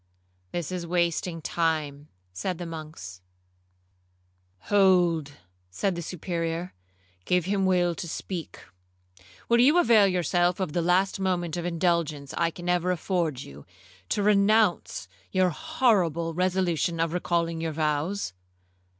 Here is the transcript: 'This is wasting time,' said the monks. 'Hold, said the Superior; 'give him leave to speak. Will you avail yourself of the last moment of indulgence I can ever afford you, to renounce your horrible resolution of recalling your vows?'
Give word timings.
'This 0.51 0.71
is 0.71 0.87
wasting 0.87 1.43
time,' 1.43 2.07
said 2.33 2.57
the 2.57 2.65
monks. 2.65 3.21
'Hold, 4.61 5.33
said 5.69 5.93
the 5.93 6.01
Superior; 6.01 6.73
'give 7.25 7.45
him 7.45 7.67
leave 7.67 7.97
to 7.97 8.07
speak. 8.07 8.61
Will 9.47 9.59
you 9.59 9.77
avail 9.77 10.07
yourself 10.07 10.59
of 10.59 10.73
the 10.73 10.81
last 10.81 11.19
moment 11.19 11.55
of 11.55 11.65
indulgence 11.67 12.33
I 12.33 12.49
can 12.49 12.67
ever 12.67 12.89
afford 12.89 13.43
you, 13.43 13.63
to 14.09 14.23
renounce 14.23 15.07
your 15.31 15.51
horrible 15.51 16.33
resolution 16.33 16.99
of 16.99 17.13
recalling 17.13 17.61
your 17.61 17.73
vows?' 17.73 18.33